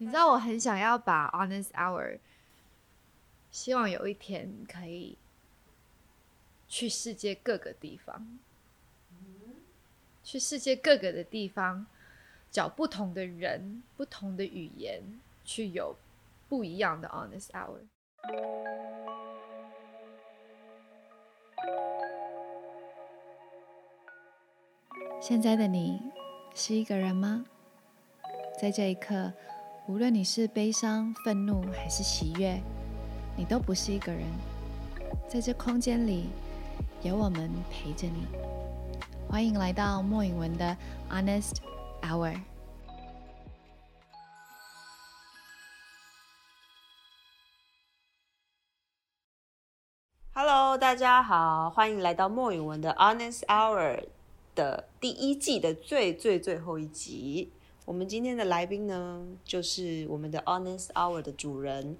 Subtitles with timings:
[0.00, 2.20] 你知道我很想要把 Honest Hour，
[3.50, 5.18] 希望有一天可以
[6.68, 8.38] 去世界各个地方，
[10.22, 11.84] 去世界各个的地方
[12.48, 15.02] 找不同的人、不同的语言，
[15.44, 15.96] 去有
[16.48, 17.80] 不一样的 Honest Hour。
[25.20, 26.00] 现在的你
[26.54, 27.44] 是一个人吗？
[28.60, 29.32] 在这一刻。
[29.88, 32.60] 无论你是悲伤、愤怒还是喜悦，
[33.38, 34.22] 你都不是一个人。
[35.26, 36.28] 在这空间里，
[37.00, 38.26] 有我们陪着你。
[39.26, 40.76] 欢迎来到莫允文的
[41.10, 41.54] Honest
[42.02, 42.38] Hour。
[50.34, 54.04] Hello，大家好，欢迎来到莫允文的 Honest Hour
[54.54, 57.50] 的第一季的最最最后一集。
[57.88, 61.96] 我们今天的来宾呢，就是我们的 Honest Hour 的主人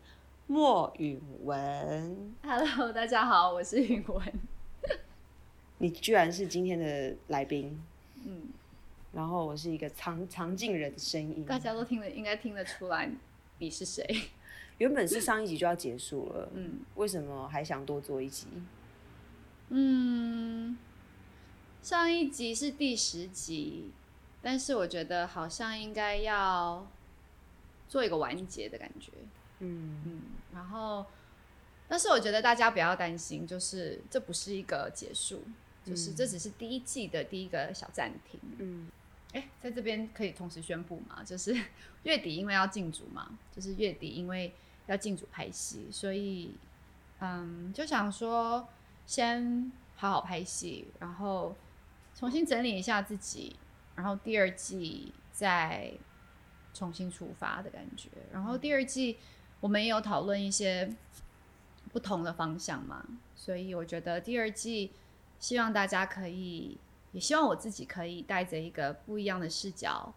[0.47, 2.35] 莫允文。
[2.43, 4.23] Hello，大家好，我是允文。
[5.79, 7.83] 你居然是今天的来宾，
[8.23, 8.49] 嗯，
[9.15, 13.11] 然后我是一个藏藏进人的声音，大家都听得应该听得出来
[13.57, 14.05] 你是谁。
[14.77, 18.47] 原本是上一集就要结束了，嗯，为什么还想多做一集？
[19.71, 20.77] 嗯，
[21.81, 23.91] 上一集是第十集。
[24.51, 26.87] 但是我觉得好像应该要
[27.87, 29.13] 做一个完结的感觉，
[29.59, 30.01] 嗯。
[30.07, 30.23] 嗯，
[30.55, 31.05] 然后，
[31.87, 35.43] 但是我觉得大家不要担心，就是这不是一个结束，
[35.85, 38.89] 就是这只是第一季的第一个小暂停，嗯，
[39.35, 41.55] 哎，在这边可以同时宣布 嘛，就是
[42.05, 44.55] 月底因为要进组嘛，就是月底因为
[44.87, 46.55] 要进组拍戏，所以
[47.21, 48.67] 嗯，就想说
[49.05, 51.55] 先好好拍戏，然后
[52.15, 53.55] 重新整理一下自己。
[53.99, 55.93] 然后第二季再
[56.73, 58.09] 重新出发的感觉。
[58.33, 59.19] 然后第二季
[59.59, 60.89] 我们也有讨论一些
[61.91, 64.93] 不同的方向嘛，所以我觉得第二季
[65.41, 66.79] 希望大家可以，
[67.11, 70.15] 也希望我自己可以带着一个不一样的视角、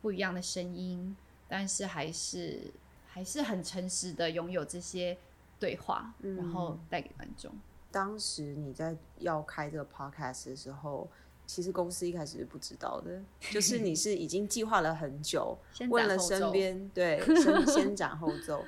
[0.00, 1.16] 不一样的声音，
[1.48, 2.72] 但是还是
[3.08, 5.18] 还是很诚实的拥有这些
[5.58, 7.52] 对话，然后带给观众。
[7.90, 11.08] 当时你在要开这个 podcast 的时候。
[11.48, 15.56] 其实公司一开始是不知道的，就是你 是已经计划了很久，
[15.88, 18.62] 问了身边，对， 先先斩后奏。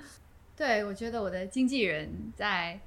[0.56, 2.80] 对，我觉得我的经纪人在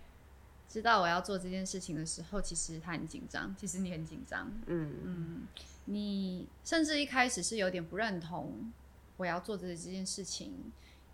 [0.68, 5.48] 知道我要做这件事情的时候，其实他很紧张，其实你很紧张，嗯嗯，
[5.86, 8.74] 你甚至一开始是有点不认同
[9.18, 10.52] 我要做这这件事情，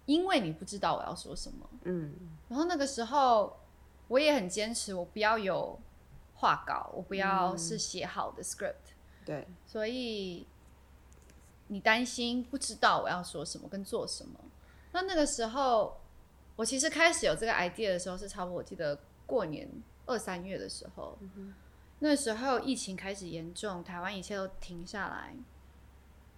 [0.05, 2.13] 因为你不知道我要说什么，嗯，
[2.47, 3.57] 然后那个时候
[4.07, 5.77] 我也很坚持，我不要有。
[6.39, 8.95] 画稿，我不要是写好的 script，
[9.25, 10.47] 对，所以
[11.67, 14.39] 你担心不知道我要说什么跟做什么。
[14.93, 15.99] 那那个时候，
[16.55, 19.69] 我其实开始有这个 idea 的时候是差不多，我记得过年
[20.05, 21.17] 二三月的时候，
[21.99, 25.35] 那时候疫情开始严重，台湾一切都停下来。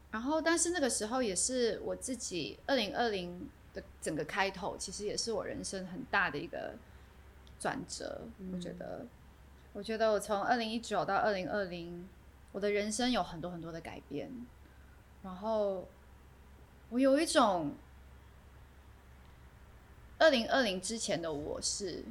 [0.10, 6.74] 然后，但是那个时候也是我自己二零二零的整个开头，其实也是我人生很大的一个
[7.60, 9.06] 转折，我觉得。
[9.74, 12.08] 我觉得我从二零一九到二零二零，
[12.52, 14.30] 我的人生有很多很多的改变，
[15.24, 15.88] 然后
[16.90, 17.74] 我有一种
[20.20, 22.04] 二零二零之前的我是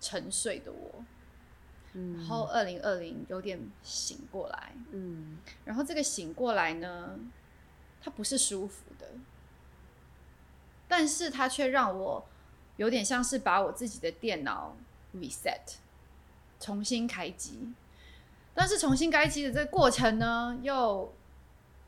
[0.00, 1.04] 沉睡的我，
[1.92, 7.16] 嗯，然后二零二零有点醒过来，嗯，然后这个醒过来呢，
[8.02, 9.06] 它不是舒服的，
[10.88, 12.26] 但是它却让我
[12.76, 14.76] 有点像是把我自己的电脑
[15.14, 15.76] reset。
[16.64, 17.74] 重新开机，
[18.54, 21.12] 但是重新开机的这个过程呢，又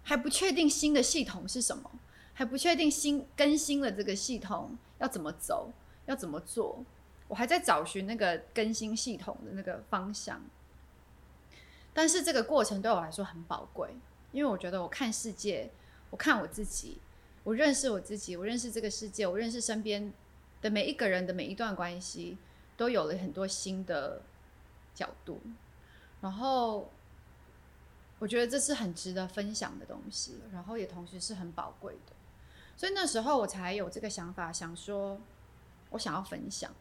[0.03, 1.91] 还不确定新的系统是什么，
[2.35, 5.73] 还不确定新更新了这个系统要怎么走，
[6.05, 6.85] 要怎么做，
[7.27, 10.43] 我还在找寻那个更新系统的那个方向。
[11.95, 13.89] 但是这个过程对我来说很宝贵，
[14.31, 15.71] 因为我觉得我看世界，
[16.11, 16.99] 我看我自己，
[17.45, 20.13] 我认识我自己，我认识这个世界，我认识身边
[20.61, 22.37] 的每一个人的每一段关系，
[22.77, 24.21] 都有了很多新的。
[24.97, 25.41] 角度，
[26.23, 26.91] 然后
[28.19, 32.13] 我觉得这是很值得分享的东西，然后也同时是很宝贵的，
[32.77, 35.21] 所以那时候我才有这个想法，想说
[35.91, 36.73] 我想要分享，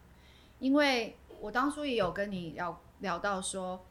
[0.58, 3.84] 因为我当初也有跟你聊聊到说，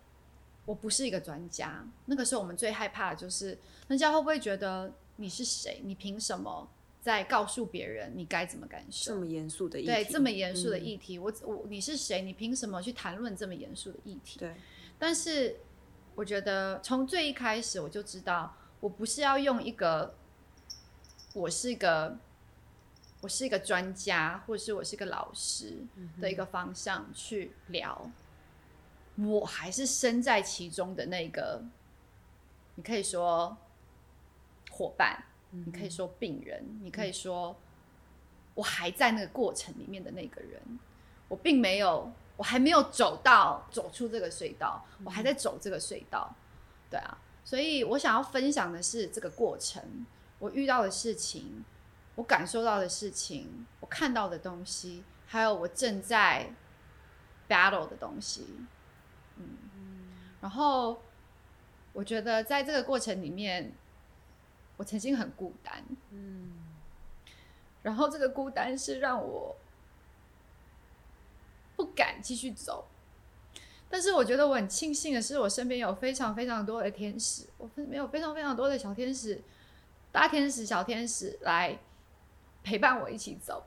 [0.65, 3.57] 我不是一个专家，那个时候我们最害怕的就是
[3.87, 6.67] 人家会不会觉得你是谁，你凭什么？
[7.05, 12.19] 在告诉别人你该怎么感受，这么严肃的议题，对这么严肃的议题，我我你是谁？
[12.23, 14.39] 你凭什么去谈论这么严肃的议题？
[14.39, 14.55] 对，
[14.97, 15.57] 但是
[16.15, 20.15] 我觉得从最一开始我就知道，我不是要用一个
[21.35, 22.17] 我是一个
[23.21, 25.77] 我是一个专家，或者是我是一个老师
[26.19, 28.09] 的一个方向去聊，
[29.17, 31.63] 我还是身在其中的那个，
[32.73, 33.55] 你可以说
[34.71, 35.23] 伙伴，
[35.65, 37.55] 你可以说病人，你可以说
[38.53, 40.61] 我还在那个过程里面的那个人，
[41.27, 46.35] 我并没有，我还没有走到走出这个隧道，我还在走这个隧道，
[46.89, 50.05] 对啊，所以我想要分享的是这个过程，
[50.39, 51.63] 我遇到的事情。
[52.17, 56.49] 我感受到的事情，我看到的东西，还有我正在
[57.49, 58.55] battle 的东西，
[59.35, 59.45] 嗯，
[60.39, 61.01] 然后
[61.91, 63.73] 我觉得在这个过程里面，
[64.77, 66.51] 我曾经很孤单，嗯，
[67.83, 69.55] 然后这个孤单是让我
[71.75, 72.87] 不敢继续走，
[73.89, 79.41] 但是我觉得我很庆幸的是，我身边有非常非常多的天使，我身边有非常非常多的小天使、
[80.11, 81.77] 大天使、小天使来。
[82.63, 83.63] 陪伴我一起走，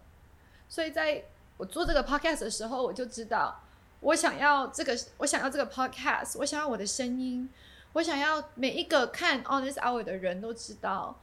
[0.68, 1.22] 所以在
[1.56, 3.62] 我做这个 podcast 的时候，我就知道
[4.00, 7.48] 我想要这个，我想要这个 podcast，我想要我的声音，
[7.94, 11.18] 我想要每一个看 Honest Hour 的人都知道，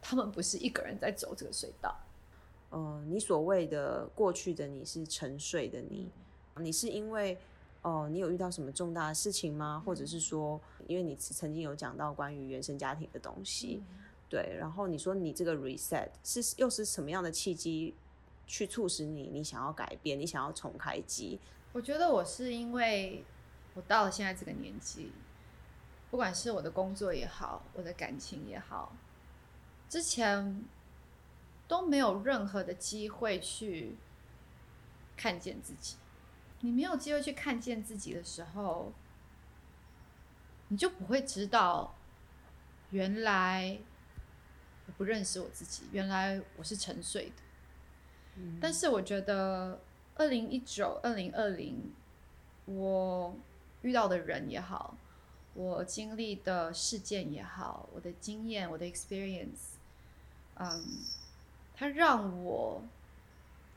[0.00, 1.96] 他们不是一个人在走这个隧道。
[2.70, 6.08] 呃，你所谓的过去的你是沉睡的你，
[6.56, 7.36] 你是因为
[7.82, 9.82] 哦，你有遇到什么重大的事情吗？
[9.84, 13.82] 或者是说，因为你曾经有讲到关于原生家庭的东西？
[14.28, 17.94] 对，然后你说你这个 reset 是又是什么样的契机，
[18.46, 21.40] 去促使你你想要改变，你想要重开机？
[21.72, 23.24] 我觉得我是因为
[23.74, 25.10] 我到了现在这个年纪，
[26.10, 28.92] 不管是我的工作也好，我的感情也好，
[29.88, 30.64] 之前
[31.68, 33.96] 都没有任何的机会去
[35.16, 35.96] 看见自己。
[36.60, 38.92] 你没有机会去看见自己的时候，
[40.68, 41.94] 你就不会知道
[42.90, 43.78] 原来
[44.86, 44.92] 我。
[44.98, 47.36] 不认识我自己，原来我是沉睡的。
[48.60, 49.80] 但是我觉得，
[50.16, 51.92] 二零一九、二零二零，
[52.66, 53.34] 我
[53.82, 54.94] 遇到的人也好，
[55.54, 59.74] 我经历的事件也好，我的经验、我的 experience，
[60.54, 60.84] 嗯，
[61.74, 62.82] 它让我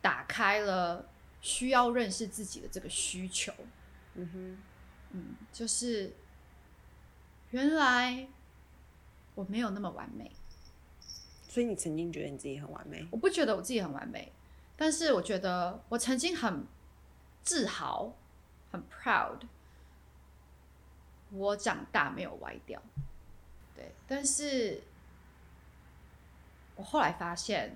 [0.01, 1.09] 打开了
[1.41, 3.51] 需要认识自己的这个需求。
[4.15, 4.57] 嗯哼，
[5.11, 6.13] 嗯，就是
[7.51, 8.27] 原来
[9.35, 10.31] 我没有那么完美。
[11.49, 13.07] 所以你曾经觉得你自己很完美？
[13.11, 14.31] 我不觉得我自己很完美，
[14.75, 16.65] 但是我觉得我曾经很
[17.43, 18.13] 自豪、
[18.71, 19.41] 很 proud，
[21.33, 22.81] 我长大没有歪掉。
[23.75, 24.81] 对，但是
[26.75, 27.75] 我后来发现，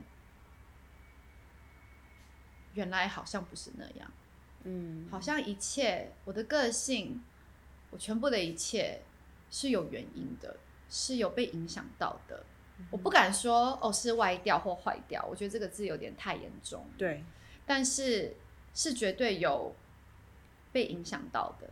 [2.73, 4.11] 原来好像不是那样。
[4.63, 7.23] 嗯，好像一切我的个性，
[7.89, 9.01] 我全部的一切
[9.49, 10.57] 是有原因的，
[10.89, 12.43] 是有被影响到的。
[12.91, 16.85] 我不敢说哦是歪掉或坏掉，我觉得这个字有点太严重。
[16.97, 17.23] 对，
[17.65, 18.35] 但是
[18.75, 19.75] 是绝对有
[20.71, 21.69] 被影响到的。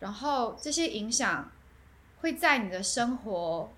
[0.00, 1.50] 然后这些影响
[2.20, 3.70] 会在你的生活、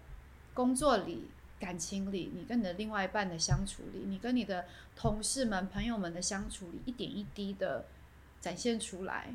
[0.54, 1.28] 工作里、
[1.60, 4.64] 感情里，你跟你的另外一半的相处里，你跟你的
[4.96, 7.84] 同事们、朋友们的相处里，一点一滴的
[8.40, 9.34] 展现出来。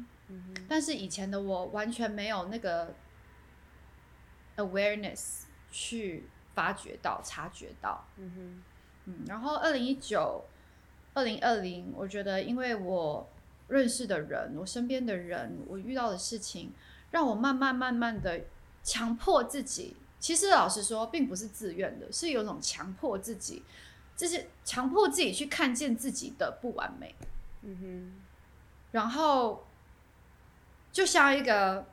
[0.68, 2.94] 但是以前的我完全没有那个
[4.56, 6.28] awareness 去。
[6.58, 8.64] 发觉到、察觉到，嗯哼，
[9.06, 10.44] 嗯，然后二零一九、
[11.14, 13.30] 二零二零，我觉得，因为我
[13.68, 16.74] 认识的人、我身边的人、我遇到的事情，
[17.12, 18.42] 让我慢慢、慢慢的
[18.84, 19.96] 强迫自己。
[20.20, 23.64] 其实老实说，并不是自愿的，是有种强迫自己，
[24.16, 27.16] 就是强迫自己去看见自己的不完美。
[27.62, 28.22] 嗯哼，
[28.92, 29.68] 然后
[30.92, 31.86] 就像一个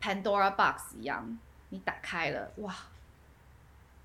[0.00, 1.38] Pandora Box 一样，
[1.70, 2.74] 你打开了，哇！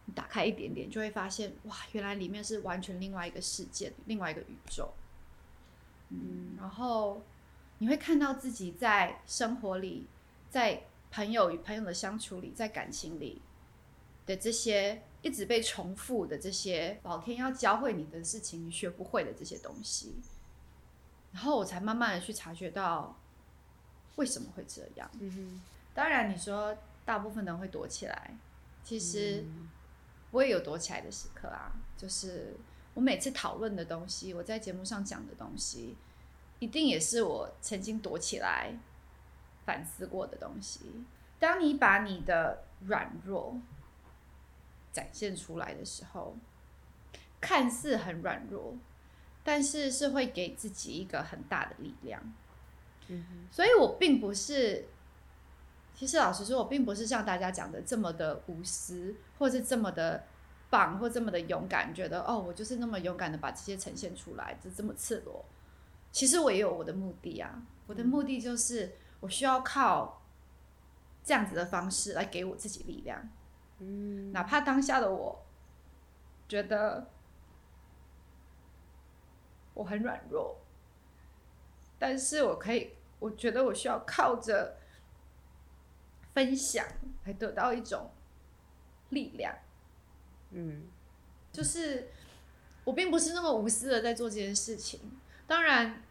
[0.06, 4.94] 你打开一点点，就会发现哇，原来里面是完全另外一个世界，另外一个宇宙。
[6.14, 7.22] 嗯，然后
[7.80, 10.08] 你会看到自己在生活里，
[10.50, 13.42] 在朋友与朋友的相处里，在感情里
[14.26, 20.16] 的这些一直被重复的这些老天要教会你的事情，你学不会的这些东西。
[21.32, 23.18] 然后我才慢慢的去察觉到
[24.16, 25.10] 为什么会这样。
[25.20, 25.62] 嗯哼，
[25.94, 28.38] 当然你说大部分人会躲起来，
[28.84, 29.44] 其实。
[30.32, 32.56] 我也有躲起来的时刻啊，就是
[32.94, 35.96] 我每次讨论的东西，我在节目上讲的东西，
[36.60, 38.78] 一定也是我曾经躲起来
[39.66, 40.82] 反思过的东西。
[41.40, 43.60] 当你把你的软弱
[44.92, 46.36] 展现出来的时候，
[47.42, 48.76] 看似很软弱，
[49.44, 52.34] 但是是会给自己一个很大的力量。
[53.08, 54.88] 嗯所以我并不是。
[55.96, 60.24] 其实老实说，我并不是像大家讲的这么的无私，或是这么的
[60.74, 65.46] 棒或这么的勇敢，觉得哦，我就是那么勇敢的把这些呈现出来，就这么赤裸。
[66.12, 70.24] 其实我也有我的目的啊，我的目的就是我需要靠
[71.24, 73.30] 这样子的方式来给我自己力量。
[73.78, 75.46] 嗯，哪怕当下的我
[76.48, 77.08] 觉得
[79.76, 80.58] 我很软弱，
[82.00, 84.78] 但是我可以，我觉得我需要靠着
[86.34, 86.84] 分享
[87.26, 88.10] 来得到一种
[89.10, 89.56] 力量。
[90.54, 90.84] 嗯，
[91.52, 92.10] 就是
[92.84, 95.00] 我并不是那么无私的在做这件事情。
[95.46, 96.02] 当然，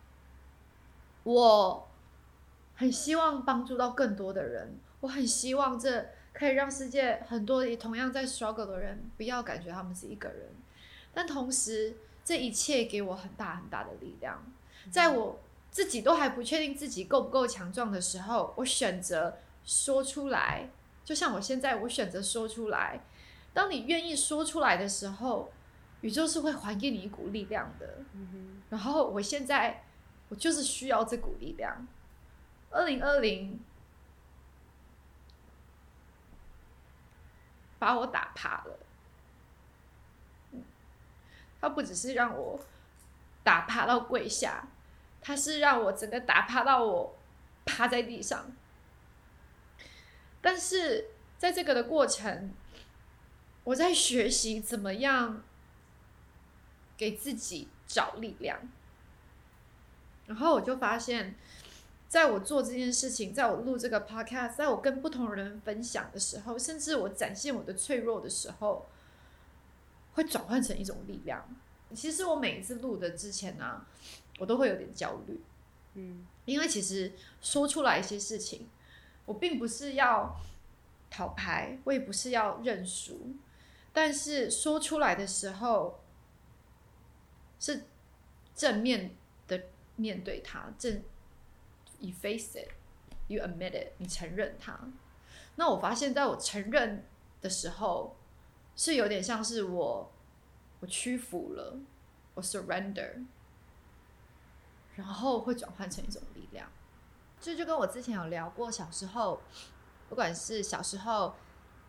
[1.25, 1.89] 我
[2.75, 4.77] 很希望帮助到更多的人。
[5.01, 10.49] 我很希望这可以让世界很多同样在 struggle 的人不要感觉他们是一个人。
[11.13, 11.95] 但同时，
[12.25, 14.45] 这一切给我很大很大的力量。
[14.91, 20.71] 在我自己都还不确定自己够不够强壮的时候，我选择说出来。
[21.05, 23.05] 就像我现在，我选择说出来。
[23.55, 25.53] 当你愿意说出来的时候，
[26.01, 27.99] 宇宙是会还给你一股力量的。
[28.71, 29.85] 然后我现在，
[30.31, 31.87] 我就是需要这股力量。
[32.71, 33.61] 二零二零
[37.79, 38.79] 把我打趴了，
[41.61, 42.59] 他不只是让我
[43.45, 44.67] 打趴到跪下，
[45.21, 47.15] 他是让我整个打趴到我
[47.67, 48.51] 趴在地上。
[50.41, 52.55] 但是在这个的过程。
[53.65, 55.43] 我在学习怎么样
[56.97, 58.59] 给自己找力量，
[60.27, 61.37] 然后我就发现，
[62.09, 68.87] 在我做这件事情，在我录这个 podcast，在我跟不同人分享的时候，甚至我展现我的脆弱的时候，
[70.15, 71.49] 会转换成一种力量。
[71.95, 73.87] 其实我每一次录的之前呢，
[74.39, 75.41] 我都会有点焦虑，
[75.95, 78.69] 嗯，因为其实说出来一些事情，
[79.25, 80.37] 我并不是要
[81.11, 83.37] 讨牌，我也不是要认输。
[83.95, 86.03] 但是说出来的时候，
[87.61, 87.85] 是
[88.55, 89.15] 正面
[89.47, 89.65] 的
[89.97, 91.03] 面对它，正
[91.99, 94.81] you face it，you admit it，你承认它。
[95.57, 97.07] 那我发现，在我承认
[97.43, 98.17] 的时候，
[98.75, 100.11] 是有点像是我
[100.81, 101.79] 我屈服了，
[102.33, 103.27] 我 surrender，
[104.97, 106.67] 然后会转换成一种力量。
[107.39, 109.43] 这就跟我之前有聊过，小时候，
[110.09, 111.35] 不管是小时候。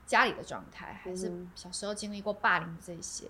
[0.06, 3.26] 家里的状态，还是小时候经历过霸凌这些，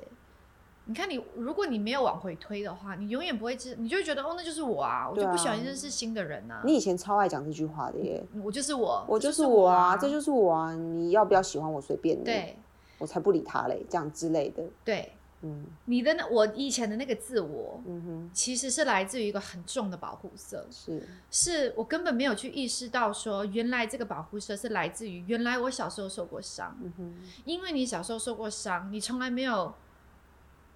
[0.86, 6.62] 你看你，如果你没有往回推的话，你永远不会知，你就会觉得哦，那就是我啊，我就不喜欢认识新的人啊。
[6.65, 12.58] 你以前超爱讲这句话的耶，我就是我，我就是我啊，这就是我啊，你要不要喜欢我随便你，对，
[12.98, 15.13] 我才不理他嘞，这样之类的，对。
[15.46, 29.74] 嗯，你的那我以前的那个自我，嗯哼，其实是来自于一个很重的保护色，是，是我根本没有去意识到说，原来这个保护色是来自于原来我小时候受过伤，嗯哼，因为你小时候受过伤，你从来没有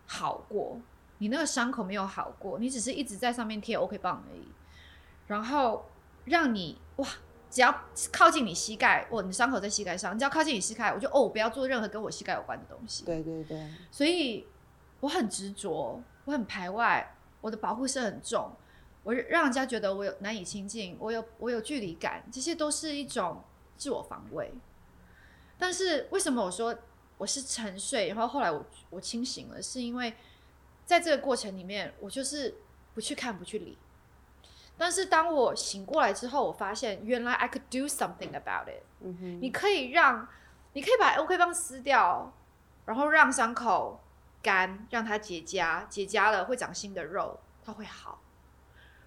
[0.06, 0.82] 好过，
[1.20, 4.50] 你那个伤口没有好过，你只是一直在上面贴 OK 棒而已，
[5.28, 5.86] 然后
[6.26, 7.08] 让你哇，
[7.50, 7.74] 只要
[8.12, 14.46] 靠近你膝盖，哦，你伤口在膝盖上，你只要靠近你膝盖，我就哦，不要做任何跟我膝盖有关的东西，对对对，所以。
[15.00, 18.52] 我很执着，我很排外，我的保护色很重，
[19.04, 23.44] 我让人家觉得我有难以亲近，我有我有距离感，这些都是一种
[23.78, 24.52] 自我防卫。
[25.58, 26.76] 但是为什么我说
[27.18, 30.14] 我是沉睡，然后后来我我清醒了，是因为
[30.86, 32.56] 在这个过程里面，我就是
[32.94, 33.78] 不去看，不去理。
[34.78, 38.84] 但是当我醒过来之后，我发现原来 I could do something about it。
[39.02, 40.28] 嗯哼，你可以让，
[40.74, 42.34] 你可以把 OK 棒撕掉，
[42.86, 44.00] 然后让伤口。
[44.48, 48.22] 干让它结痂，结痂了会长新的肉，它会好。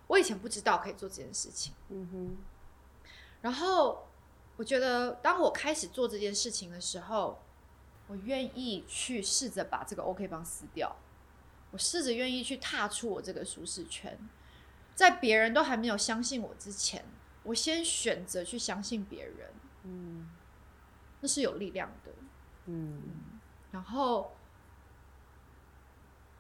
[0.08, 2.36] 我以前不知道可以做这件事情，嗯哼。
[3.40, 4.06] 然后
[4.58, 7.40] 我觉得，当我开始做这件事情的时候，
[8.08, 10.94] 我愿意去试着把这个 OK 棒撕掉。
[11.70, 14.18] 我试着愿意去踏出我这个舒适圈，
[14.94, 17.02] 在别人都还没有相信我之前，
[17.44, 19.54] 我先选择去相信别人。
[19.84, 20.28] 嗯，
[21.20, 22.12] 那是有力量的。
[22.66, 23.00] 嗯，
[23.70, 24.36] 然后。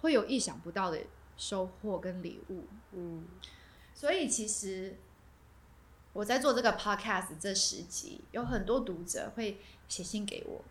[0.00, 0.98] 会有意想不到的
[1.36, 3.24] 收获跟礼物，嗯，
[3.94, 4.96] 所以其实
[6.12, 10.64] 我在做这个 podcast 这十集，有很多读者会写信给我，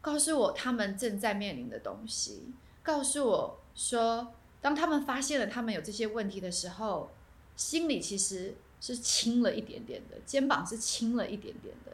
[0.00, 2.52] 告诉我他们正在面临的东西，
[2.82, 7.10] 告诉我说，当他们发现了他们有这些问题的时候，
[7.56, 11.92] 心里其实是轻了一点点的，肩膀是轻了一点点的，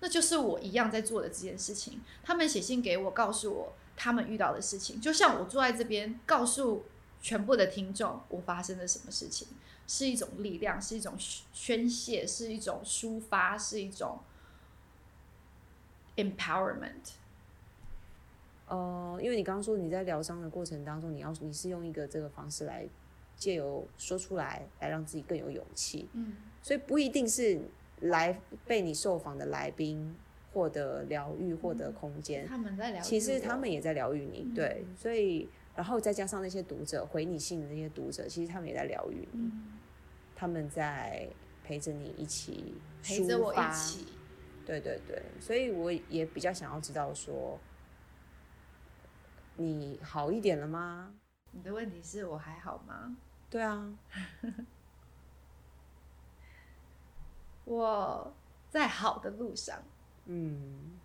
[0.00, 2.00] 那就是我一样在做的这件事情。
[2.22, 3.72] 他们写信给我，告诉我。
[3.96, 6.84] 他们遇到的事情，就像我坐在这边，告诉
[7.20, 9.48] 全部的听众我发生了什么事情，
[9.86, 11.14] 是一种力量，是一种
[11.52, 14.18] 宣泄，是一种抒发，是一种
[16.16, 17.12] empowerment。
[18.66, 22.88] 呃，因为你刚刚说你在疗伤的过程当中，你要你是用一个这个方式来
[23.36, 26.08] 借由说出来，来让自己更有勇气。
[26.12, 27.60] 嗯，所以不一定是
[28.00, 30.16] 来被你受访的来宾
[30.52, 32.46] 获得疗愈、获得空间。
[32.46, 34.52] 他们在疗，其实他们也在疗愈你。
[34.54, 39.50] 对，所以然后再加上那些读者回你信的那些读者，其实他们也在疗愈你。
[40.34, 41.28] 他们在
[41.64, 44.06] 陪着你一起陪着我一起。
[44.64, 47.58] 对对对，所以我也比较想要知道说。
[49.56, 51.14] 你好一点了吗？
[51.50, 53.14] 你的问题是我还好吗？
[53.50, 53.94] 对啊，
[57.66, 58.34] 我
[58.70, 59.82] 在好的路上。
[60.26, 60.98] 嗯，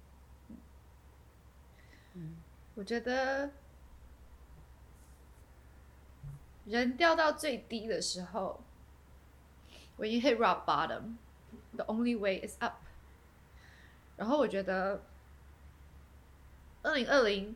[2.75, 3.51] 我觉得
[6.65, 8.62] 人掉到最低的时候
[9.97, 12.75] ，when you hit rock bottom，the only way is up。
[14.15, 15.03] 然后我觉得
[16.83, 17.55] 二零二零。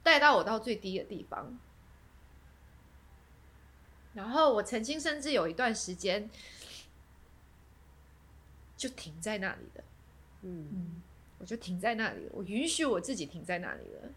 [0.00, 1.58] 带到我到最低的地方，
[4.14, 6.30] 然后我曾经甚至有一段时间
[8.74, 9.84] 就停在那里的，
[10.42, 11.02] 嗯，
[11.38, 14.10] 我就停在那里，我允许我自己停在那里了。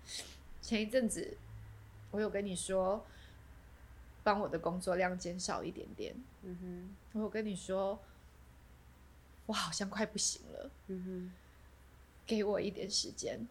[0.62, 1.38] 前一阵子
[2.12, 3.06] 我有跟你说，
[4.24, 8.00] 帮我的工作量减少一点点，嗯哼，我有跟你说，
[9.46, 11.34] 我好像快不行了，嗯哼，
[12.26, 13.48] 给我一点时间。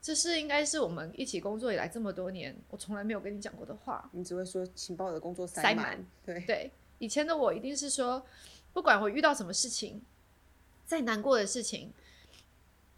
[0.00, 4.08] 这是应该是我们一起工作以来这么多年，我从来没有跟你讲过的话。
[4.12, 5.98] 你只会说，请把我的工作塞满。
[6.24, 6.40] 对。
[6.46, 8.24] 对，以前的我一定是说，
[8.72, 10.00] 不管我遇到什么事情，
[10.86, 11.92] 再难过的事情，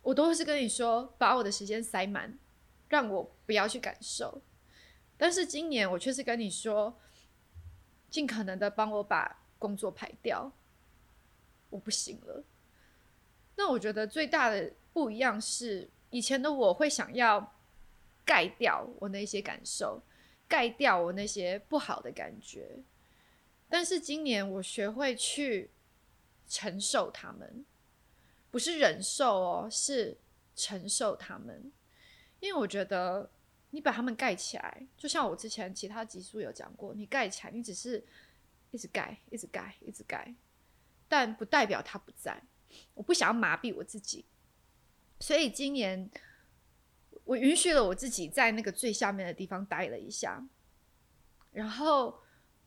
[0.02, 2.38] 我都是跟你说，把我的时间塞满，
[2.88, 4.42] 让我不要去感受。
[5.16, 6.96] 但是今年我却是跟你说，
[8.10, 10.52] 尽可能的帮我把工作排掉，
[11.70, 12.44] 我不行了。
[13.56, 15.90] 那我觉得最大的不一样是。
[16.10, 17.54] 以前的我会想要
[18.24, 20.00] 盖掉我那些感受，
[20.48, 22.78] 盖掉我那些不好的感觉，
[23.68, 25.70] 但是今年我学会去
[26.48, 27.62] 承受他们，
[28.50, 30.18] 不是忍受哦，是
[30.54, 31.70] 承受他们，
[32.40, 33.30] 因为我觉得
[33.70, 38.04] 你把他们盖起来，就像我之前其他集数有讲过，你盖起来，你只是
[38.70, 40.34] 一直盖，一直盖，一直盖，
[41.08, 42.42] 但不代表他不在。
[42.94, 44.26] 我不想要麻痹我自己。
[45.20, 46.10] 所以今年，
[47.24, 50.46] 我允许了我自己在那个最下面的地方待了一下，
[51.50, 52.22] 然后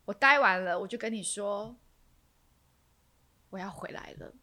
[0.05, 1.77] 我待完了，我就跟你说，
[3.51, 4.33] 我要回来了，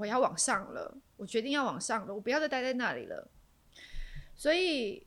[0.00, 3.28] 我要往上了，我决定要往上了，我不要再待在那里了。
[4.34, 5.06] 所以，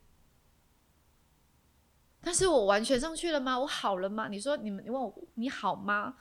[2.20, 3.58] 但是我完全上去了吗？
[3.58, 4.28] 我好了吗？
[4.28, 6.16] 你说你们，你问我你好吗？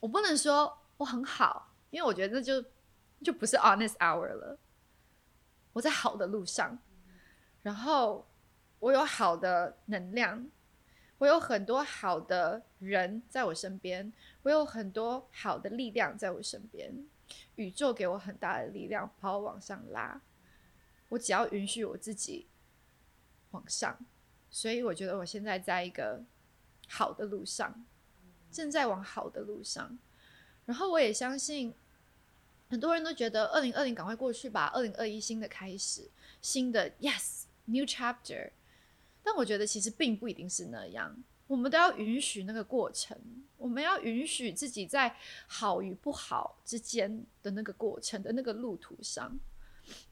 [0.00, 2.60] 我不能说我很好，因为我觉得那就
[3.22, 4.58] 就不是 honest hour 了。
[5.72, 6.76] 我在好的路上，
[7.62, 8.26] 然后
[8.80, 10.50] 我有好的能量，
[11.18, 14.12] 我有很多好的人在我身边，
[14.42, 16.92] 我有很多好的力量在我身边，
[17.56, 20.20] 宇宙给我很大的力量把我往上拉，
[21.08, 22.46] 我只要允许我自己
[23.50, 23.98] 往上，
[24.50, 26.22] 所以我觉得我现在在一个
[26.88, 27.84] 好的路上，
[28.50, 29.98] 正在往好的路上，
[30.66, 31.74] 然后我也相信。
[32.68, 36.08] 很多人都觉得二零二零赶快过去吧，二零二一新的开始，
[36.40, 38.50] 新的 yes new chapter。
[39.22, 43.18] 但我觉得其实并不一定是那样，我们都要允许那个过程，
[43.58, 45.14] 我们要允许自己在
[45.46, 49.38] 好与不好之间的那个过程的那个路途上。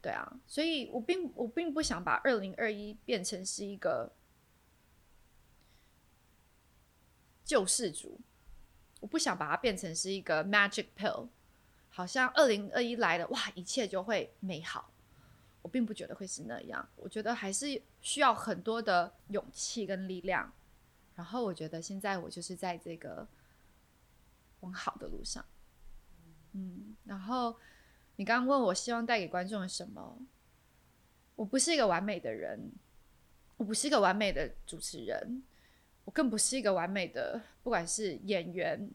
[0.01, 4.11] 对啊，所以我并我并不想把二零二一变成是一个
[7.43, 8.19] 救世主，
[8.99, 11.27] 我不想把它变成是一个 magic pill。
[11.93, 14.91] 好像二零二一来了，哇，一切就会美好。
[15.61, 20.51] 我并不觉得会是那样，我觉得还是需要很多的勇气跟力量。
[21.15, 23.27] 然后我觉得现在我就是在这个
[24.61, 25.45] 往好的路上。
[26.53, 27.55] 嗯，然后
[28.15, 30.17] 你刚刚问我希望带给观众什么？
[31.35, 32.71] 我不是一个完美的人，
[33.57, 35.43] 我不是一个完美的主持人，
[36.05, 38.89] 我更不是一个完美的，不管是演员、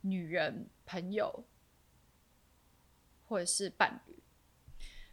[0.00, 1.44] 女人、朋友。
[3.28, 4.14] 或者是伴侣，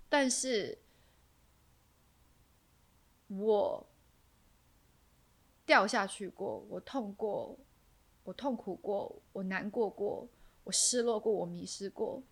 [0.10, 0.77] 但是
[3.29, 3.88] 我
[5.69, 7.55] 掉下去过，我痛过，
[8.23, 10.27] 我痛苦过，我难过过，
[10.63, 12.23] 我失落过，我迷失过。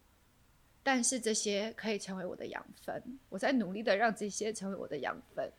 [0.82, 5.54] 但是这些可以成为我的养分，我在努力的让这些成为我的养分。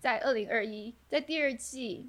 [0.00, 2.08] 在二零二一，在第二季。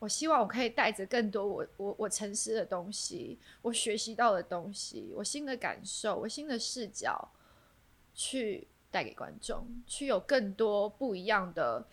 [0.00, 7.30] 我希望我可以带着更多我我我沉思的东西，我学习到的东西，我新的感受，我新的视角，
[8.12, 11.86] 去带给观众，去有更多不一样的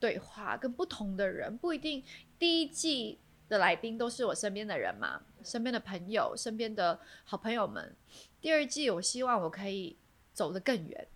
[0.00, 2.02] 对话，跟不同的人，不一定
[2.38, 7.94] 第一季的来宾都是我身边的人嘛，身边的朋友，身边的好朋友们。
[8.40, 9.96] 第二季，我希望我可以
[10.32, 11.06] 走得更远，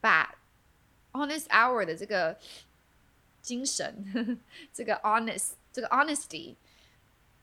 [0.00, 0.38] 把
[1.12, 2.38] Honest Hour 的这个
[3.40, 4.38] 精神，
[4.72, 6.56] 这个 honest，这个 honesty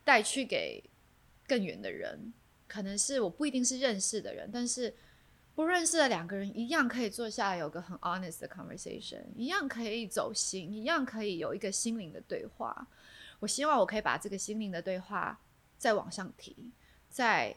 [0.04, 0.84] 带去给
[1.48, 2.32] 更远的人，
[2.68, 4.94] 可能是我不一定是认识的人，但是。
[5.56, 12.86] 不认识的两个人一样可以坐下来有个很 honest 的 conversation，一样可以走心，一样可以有一个心灵的对话。
[13.40, 15.40] 我希望我可以把这个心灵的对话
[15.78, 16.72] 再往上提，
[17.10, 17.56] 再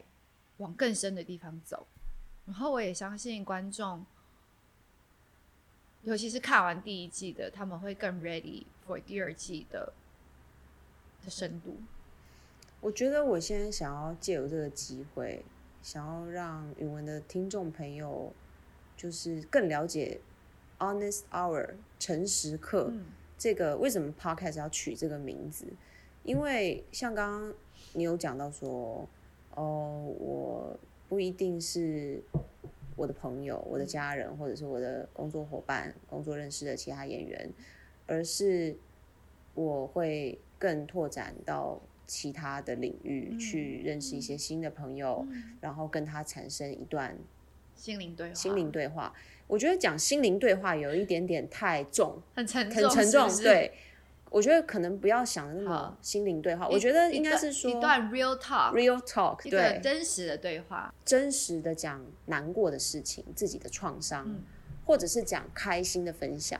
[0.57, 1.85] 往更深的地方走。
[2.45, 4.05] 然后我也相信观众，
[6.03, 9.91] 尤其是看完第一季的，他们会更 ready for 第二季的
[11.25, 11.77] 的深度。
[12.79, 15.43] 我觉得我现在想要借由这个机会。
[15.81, 18.33] 想要让语文的听众朋友，
[18.97, 20.19] 就是更了解
[20.77, 22.91] “honest hour” 诚实课
[23.37, 25.65] 这个为什么 podcast 要取这个名字？
[26.23, 27.53] 因为像刚刚
[27.93, 29.07] 你有讲到说，
[29.55, 32.21] 哦，我不一定是
[32.95, 37.49] 我的朋友、我的家人，或者是我的工作伙伴、工作认识的其他演员，
[38.05, 38.75] 而是
[39.53, 41.81] 我会更拓展到。
[42.09, 45.27] 其他的领域去认识一些新的朋友，
[45.61, 47.15] 然后跟他产生一段
[47.75, 48.33] 心灵对话。
[48.33, 49.13] 心灵对话，
[49.45, 53.29] 我觉得讲心灵对话有一点点太重，很沉很沉重。
[53.43, 53.71] 对，
[54.31, 56.67] 我觉得可能不要想那么心灵对话。
[56.67, 64.41] 我觉得应该是说一段 real talk，real talk，对，真实的对话，真实的讲难过的事情，自己的创伤，
[64.85, 66.59] 或者是讲开心的分享，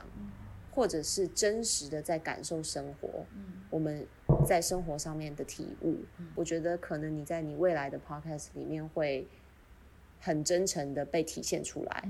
[0.80, 3.26] 或者是真实的在感受生活。
[3.68, 4.06] 我们。
[4.46, 5.96] 在生活上面的体悟，
[6.34, 9.26] 我觉得可能你在你未来的 podcast 里面会
[10.18, 12.08] 很真诚的被体现出来。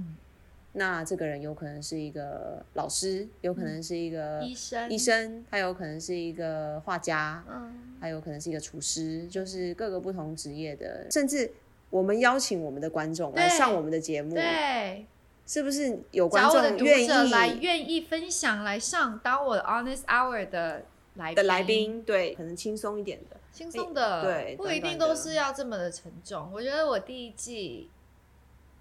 [0.72, 11.11] 那这个人有可能是一个老师，有可能是一个医生，医生，他有可能是一个画家，嗯，还有可能是一个厨师，就是各个不同职业的。
[11.11, 11.50] 甚至
[11.88, 15.04] 我们邀请我们的观众来上我们的节目，对，
[15.50, 20.84] 是不是有观众愿意来愿意分享来上当我的 honest hour 的
[21.14, 21.34] 来？
[21.34, 26.48] 的来宾对，可能轻松一点的，轻松的，对，不一定都是要这么的沉重。
[26.54, 27.90] 我觉得我第一季，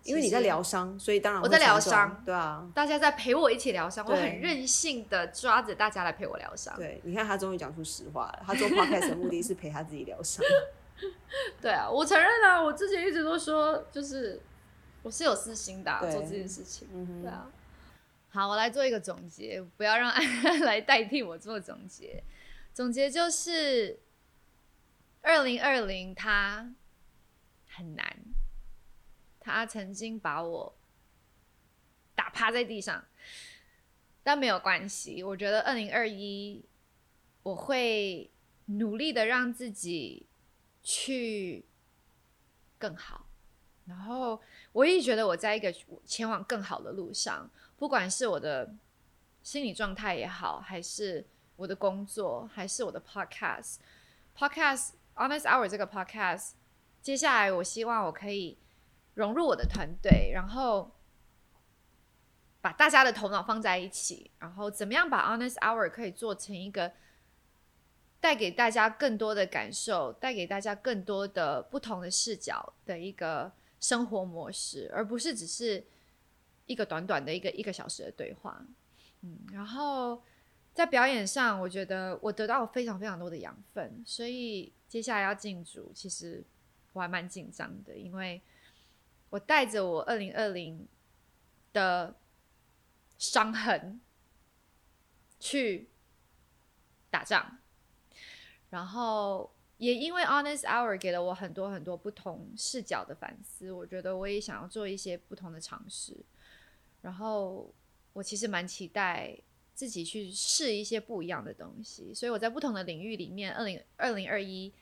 [0.03, 6.75] 因为你在疗伤，所以当然我在疗伤，对啊，大家在陪我一起疗伤，我很任性的抓着大家来陪我疗伤。
[6.77, 10.45] 对，你看他终于讲出实话了，他做 podcast 的目的 是陪他自己疗伤。
[11.59, 14.39] 对啊，我承认啊，我之前一直都说，就是
[15.01, 16.87] 我是有私心的做这件事情，
[17.21, 17.49] 对啊。
[18.31, 22.23] 好，我来做一个总结，不要让安安来代替我做总结。
[22.73, 23.99] 总结就是，
[25.21, 26.73] 二零二零它
[27.67, 28.17] 很难，
[29.39, 30.77] 他曾经把我
[32.13, 33.03] 打趴在地上，
[34.21, 35.23] 但没有关系。
[35.23, 36.63] 我觉得二零二一
[37.41, 38.29] 我会
[38.65, 40.27] 努力的让自己
[40.83, 41.65] 去
[42.77, 43.25] 更好，
[43.89, 44.39] 然后
[44.71, 45.73] 我一直觉得我在一个
[46.05, 47.49] 前往更好的路上。
[47.75, 48.73] 不管是我的
[49.41, 51.25] 心理状态也好，还是
[51.55, 56.51] 我的工作，还是我的 podcast，podcast honest hour 这个 podcast，
[57.01, 58.57] 接下来我希望我可以
[59.15, 60.91] 融入我的团队，然后
[62.61, 66.91] 把大家的头脑放在一起，然后怎么样把 honest hour 可以做成一个
[68.19, 75.85] 带给大家更多的感受，带给大家更多的不同的视角的一个生活模式，而不是只是。
[76.65, 78.63] 一个短短的一个一个小时的对话，
[79.21, 80.21] 嗯，然后
[80.71, 86.43] 在表演上，我觉得我得到了非常非常多的养分，所以接下来要进组，其实
[86.93, 88.39] 我还蛮紧张的，因为
[89.31, 90.87] 我带着我二零二零
[91.73, 92.15] 的
[93.17, 93.99] 伤痕
[95.39, 95.89] 去
[97.09, 97.57] 打仗，
[98.69, 106.15] 然后也因为 Honest Hour 给了我很多很多不同视角的反思，我觉得我也想要做一些不同的尝试。
[107.01, 107.73] 然后
[108.11, 109.39] 我其实蛮期待
[109.73, 114.73] 自己去试一些不一样的东西，所以我在不同的领域里面，二零二零二一，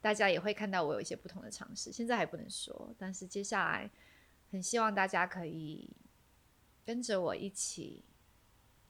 [0.00, 1.90] 大家也会看到我有一些不同的尝试。
[1.90, 3.90] 现在还不能说，但是接下来
[4.52, 5.90] 很希望大家可以
[6.84, 8.04] 跟着我一起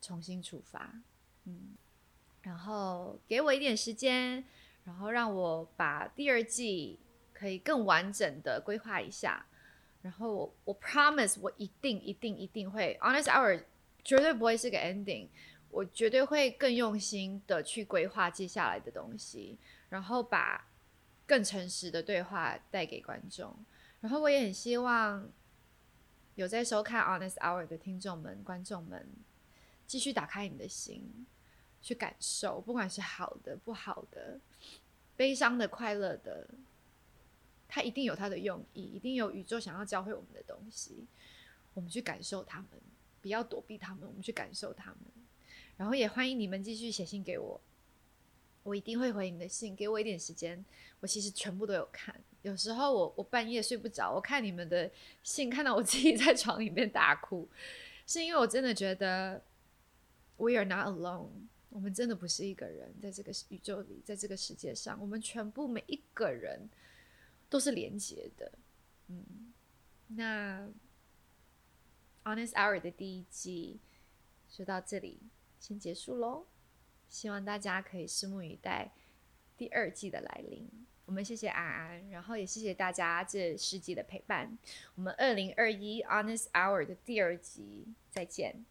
[0.02, 1.00] 重新出发，
[1.44, 1.74] 嗯，
[2.42, 4.44] 然后给我一点时间，
[4.84, 6.98] 然后让我把第二季
[7.32, 9.44] 可以更完整的规划一下。
[10.02, 13.64] 然后我我 promise 我一定一定一定会 honest hour
[14.04, 15.28] 绝对不会是个 ending，
[15.70, 20.68] 我绝对会更用心的去规划接下来的东西，然后把
[21.26, 23.56] 更诚实的对话带给观众。
[24.02, 25.26] 然后我也很希望
[26.34, 29.08] 有在收看 Honest Hour 的听众们、观众们，
[29.86, 31.26] 继续打开你的心，
[31.84, 34.40] 去感受，不管是好的、不好的、
[35.16, 36.48] 悲伤的、快乐的，
[37.68, 41.04] 它一定有它的用意，一定有宇宙想要教会我们的东西。
[41.74, 42.68] 我们去感受他们，
[43.20, 44.98] 不要躲避他们，我们去感受他们。
[45.76, 47.60] 然后也欢迎你们继续写信给我，
[48.62, 49.76] 我一定会回你的信。
[49.76, 50.64] 给我一点时间，
[51.00, 52.14] 我其实全部都有看。
[52.40, 54.90] 有时候我我半夜睡不着，我看你们的
[55.22, 57.46] 信，看到我自己在床里面大哭，
[58.06, 59.42] 是因为我真的觉得
[60.36, 61.28] we are not alone，
[61.74, 66.70] 我们真的不是一个人，在这个宇宙里，在这个世界上，我们全部每一个人
[67.50, 68.52] 都是连接的。
[69.08, 69.52] 嗯，
[70.06, 70.68] 那
[72.22, 73.80] Honest Hour 的第一季
[74.48, 75.18] 就到这里。
[75.58, 76.46] 先结束喽，
[77.08, 78.92] 希望大家可以拭目以待
[79.56, 80.70] 第二季的来临。
[81.06, 84.56] 我们谢谢安安，然后也谢谢大家这十集的陪伴。
[84.94, 88.64] 我们二零二一 Honest Hour 的第二集再见，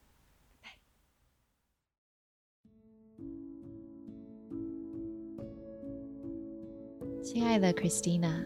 [7.24, 8.44] 亲爱的 Christina，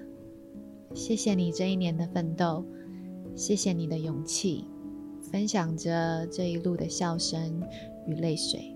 [0.94, 2.64] 谢谢你这一年的奋斗，
[3.34, 4.66] 谢谢你的勇气，
[5.20, 7.60] 分享着这一路的笑声。
[8.06, 8.72] 与泪水。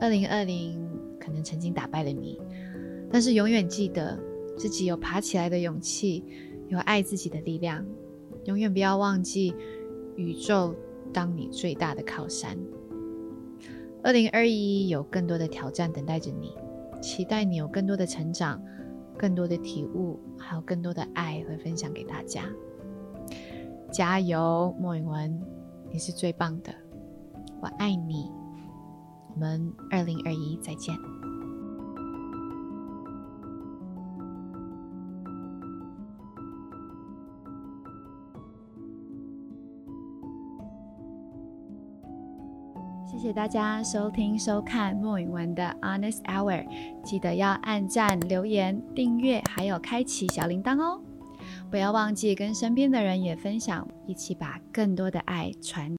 [0.00, 0.88] 二零二零
[1.18, 2.40] 可能曾经打败了你，
[3.10, 4.16] 但是永远记得
[4.56, 6.24] 自己有爬起来的勇气，
[6.68, 7.84] 有爱自己的力量。
[8.44, 9.52] 永远不要忘记，
[10.14, 10.76] 宇宙
[11.12, 12.56] 当你最大的靠山。
[14.00, 16.54] 二零二一有更多的挑战等待着你，
[17.02, 18.62] 期待你有更多的成长，
[19.22, 22.42] 更多的体悟，还有更多的爱会分享给大家。
[23.92, 25.40] 加油，莫雨文，
[25.92, 26.74] 你是最棒的。
[27.60, 28.28] 我爱你，
[29.32, 30.92] 我们二零二一再见。
[43.22, 46.66] 谢谢大家收听收看莫允文的 Honest Hour，
[47.04, 51.00] 记得要按赞、留言、订阅，还有开启小铃铛哦！
[51.70, 55.88] 不要忘记跟身边的人也分享，一起把更多的爱传。